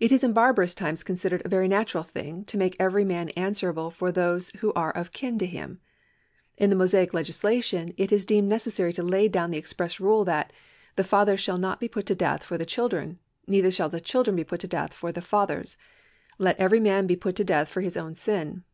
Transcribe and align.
It 0.00 0.10
is 0.10 0.24
in 0.24 0.32
barbarous 0.32 0.74
times 0.74 1.04
considered 1.04 1.40
a 1.44 1.48
very 1.48 1.68
natural 1.68 2.02
thing 2.02 2.44
to 2.46 2.58
make 2.58 2.74
every 2.80 3.04
man 3.04 3.28
answerable 3.36 3.92
for 3.92 4.10
those 4.10 4.50
who 4.58 4.72
are 4.72 4.90
of 4.90 5.12
kin 5.12 5.38
to 5.38 5.46
him. 5.46 5.78
In 6.58 6.70
the 6.70 6.74
Mosaic 6.76 7.14
legislation 7.14 7.94
it 7.96 8.10
is 8.10 8.26
deemed 8.26 8.48
necessary 8.48 8.92
to 8.94 9.04
lay 9.04 9.28
down 9.28 9.52
the 9.52 9.56
express 9.56 10.00
rule 10.00 10.24
that" 10.24 10.52
The 10.96 11.04
fathers 11.04 11.38
shall 11.38 11.58
not 11.58 11.78
be 11.78 11.86
put 11.86 12.04
to 12.06 12.16
death 12.16 12.42
for 12.42 12.58
the 12.58 12.66
children; 12.66 13.20
neither 13.46 13.70
shall 13.70 13.88
the 13.88 14.00
children 14.00 14.34
be 14.34 14.42
put 14.42 14.58
to 14.62 14.66
death 14.66 14.92
for 14.92 15.12
the 15.12 15.22
fathers; 15.22 15.76
every 16.44 16.80
man 16.80 17.04
shall 17.04 17.08
be 17.10 17.14
put 17.14 17.36
to 17.36 17.44
death 17.44 17.68
for 17.68 17.80
his 17.80 17.96
own 17.96 18.16
sin." 18.16 18.64